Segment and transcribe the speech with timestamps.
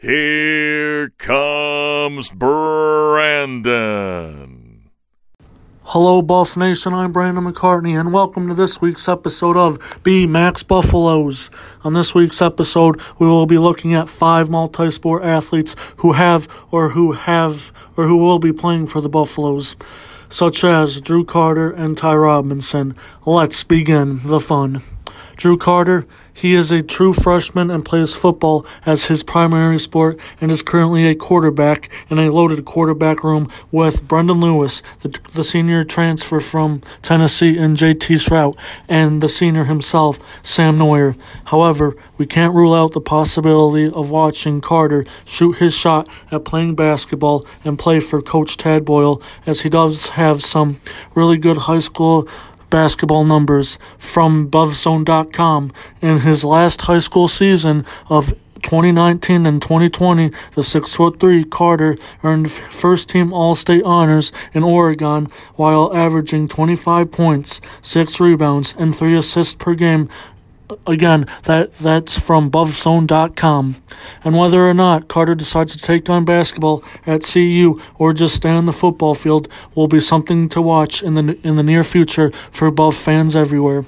[0.00, 3.64] Here comes Brandon.
[5.82, 6.94] Hello, Buff Nation.
[6.94, 11.50] I'm Brandon McCartney, and welcome to this week's episode of B Max Buffaloes.
[11.82, 16.46] On this week's episode, we will be looking at five multi sport athletes who have
[16.70, 19.74] or who have or who will be playing for the Buffaloes,
[20.28, 22.94] such as Drew Carter and Ty Robinson.
[23.26, 24.80] Let's begin the fun.
[25.38, 30.50] Drew Carter, he is a true freshman and plays football as his primary sport and
[30.50, 35.84] is currently a quarterback in a loaded quarterback room with Brendon Lewis, the, the senior
[35.84, 38.56] transfer from Tennessee, and JT Shrout,
[38.88, 41.16] and the senior himself, Sam Noyer.
[41.46, 46.74] However, we can't rule out the possibility of watching Carter shoot his shot at playing
[46.74, 50.80] basketball and play for Coach Tad Boyle, as he does have some
[51.14, 52.28] really good high school
[52.70, 55.72] basketball numbers from BuffZone.com.
[56.00, 61.96] In his last high school season of 2019 and 2020, the 6 foot 3 Carter
[62.22, 68.96] earned first team All State honors in Oregon while averaging 25 points, 6 rebounds, and
[68.96, 70.08] 3 assists per game
[70.86, 73.76] again, that that's from BuffZone.com.
[74.24, 78.50] And whether or not Carter decides to take on basketball at CU or just stay
[78.50, 82.30] on the football field will be something to watch in the in the near future
[82.50, 83.84] for Buff fans everywhere.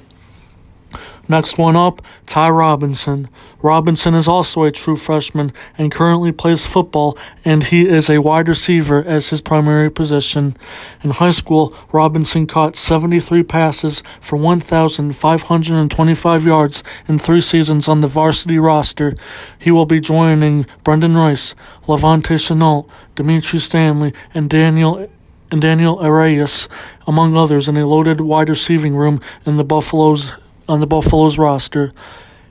[1.28, 3.28] Next one up, Ty Robinson.
[3.62, 8.48] Robinson is also a true freshman and currently plays football, and he is a wide
[8.48, 10.56] receiver as his primary position.
[11.02, 18.06] In high school, Robinson caught 73 passes for 1,525 yards in three seasons on the
[18.06, 19.14] varsity roster.
[19.58, 21.54] He will be joining Brenden Rice,
[21.84, 25.08] La'Vontae Shenault, Dimitri Stanley, and Daniel
[25.52, 26.68] and Daniel Arias,
[27.08, 30.34] among others, in a loaded wide receiving room in the Buffaloes
[30.70, 31.92] on the Buffaloes roster.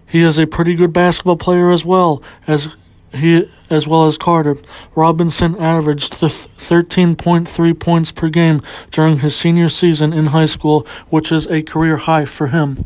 [0.06, 2.75] He is a pretty good basketball player as well as
[3.14, 4.58] he as well as Carter.
[4.95, 11.47] Robinson averaged 13.3 points per game during his senior season in high school, which is
[11.47, 12.85] a career high for him.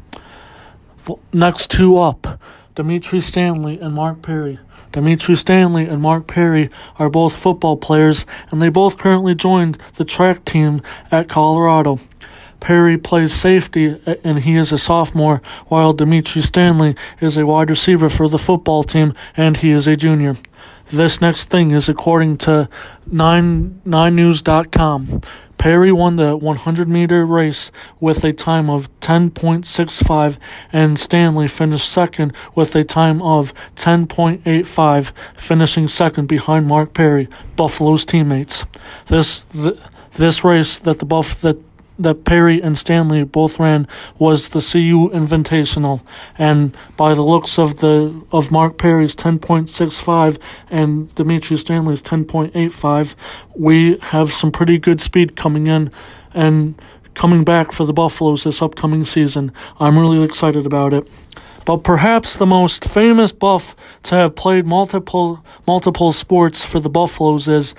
[1.34, 2.40] Next two up,
[2.76, 4.60] Dimitri Stanley and Mark Perry.
[4.92, 10.06] Dimitri Stanley and Mark Perry are both football players, and they both currently joined the
[10.06, 12.00] track team at Colorado.
[12.64, 18.10] Perry plays safety and he is a sophomore, while Dimitri Stanley is a wide receiver
[18.10, 20.38] for the football team and he is a junior.
[20.90, 22.70] This next thing is according to
[23.06, 25.22] 9, 9news.com.
[25.58, 27.70] Perry won the 100 meter race
[28.00, 30.38] with a time of 10.65,
[30.72, 38.06] and Stanley finished second with a time of 10.85, finishing second behind Mark Perry, Buffalo's
[38.06, 38.66] teammates.
[39.08, 39.78] This th-
[40.14, 41.58] this race that the Buff that
[42.04, 43.88] that Perry and Stanley both ran
[44.18, 46.02] was the CU Invitational,
[46.38, 53.16] and by the looks of the of Mark Perry's 10.65 and Dimitri Stanley's 10.85,
[53.58, 55.92] we have some pretty good speed coming in,
[56.34, 56.76] and
[57.14, 59.52] coming back for the Buffaloes this upcoming season.
[59.80, 61.08] I'm really excited about it.
[61.66, 67.48] But perhaps the most famous buff to have played multiple multiple sports for the Buffaloes
[67.48, 67.74] is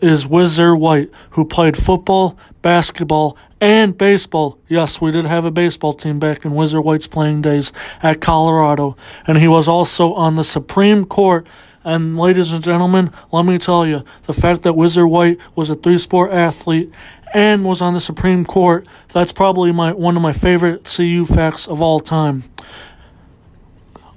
[0.00, 4.58] is Whizzer White, who played football, basketball, and baseball.
[4.68, 7.72] Yes, we did have a baseball team back in Whizzer White's playing days
[8.02, 8.96] at Colorado.
[9.26, 11.46] And he was also on the Supreme Court.
[11.82, 15.74] And ladies and gentlemen, let me tell you, the fact that Whizzer White was a
[15.74, 16.92] three sport athlete
[17.32, 21.66] and was on the Supreme Court, that's probably my one of my favorite CU facts
[21.66, 22.44] of all time.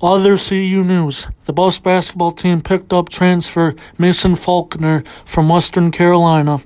[0.01, 1.25] Other CU news.
[1.45, 6.59] The Buffs basketball team picked up transfer Mason Faulkner from Western Carolina,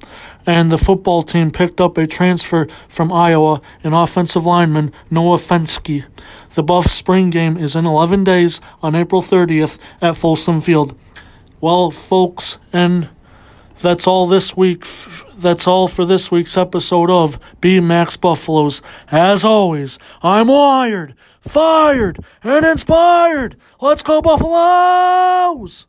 [0.45, 6.03] and the football team picked up a transfer from Iowa, an offensive lineman, Noah Fenske.
[6.55, 10.97] The Buffs spring game is in 11 days on April 30th at Folsom Field.
[11.61, 13.07] Well, folks, and
[13.81, 14.85] that's all this week.
[15.35, 18.81] That's all for this week's episode of B Max Buffaloes.
[19.11, 23.57] As always, I'm wired, fired, and inspired.
[23.79, 25.87] Let's go Buffaloes!